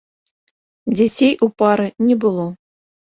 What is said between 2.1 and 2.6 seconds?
было.